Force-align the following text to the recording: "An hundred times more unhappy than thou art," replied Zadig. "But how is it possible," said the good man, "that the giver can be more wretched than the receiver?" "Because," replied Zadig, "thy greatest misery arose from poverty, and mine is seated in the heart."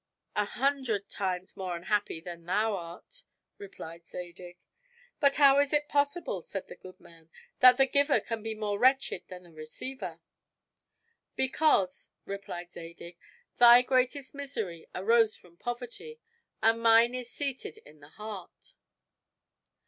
"An 0.35 0.47
hundred 0.47 1.09
times 1.09 1.55
more 1.55 1.75
unhappy 1.75 2.19
than 2.19 2.43
thou 2.45 2.73
art," 2.75 3.23
replied 3.59 4.07
Zadig. 4.07 4.57
"But 5.19 5.35
how 5.35 5.59
is 5.59 5.73
it 5.73 5.87
possible," 5.87 6.41
said 6.41 6.67
the 6.67 6.75
good 6.75 6.99
man, 6.99 7.29
"that 7.59 7.77
the 7.77 7.85
giver 7.85 8.19
can 8.19 8.41
be 8.41 8.55
more 8.55 8.79
wretched 8.79 9.27
than 9.27 9.43
the 9.43 9.51
receiver?" 9.53 10.19
"Because," 11.35 12.09
replied 12.25 12.73
Zadig, 12.73 13.19
"thy 13.57 13.83
greatest 13.83 14.33
misery 14.33 14.87
arose 14.95 15.35
from 15.35 15.55
poverty, 15.55 16.19
and 16.63 16.81
mine 16.81 17.13
is 17.13 17.29
seated 17.29 17.77
in 17.85 17.99
the 17.99 18.09
heart." 18.09 18.73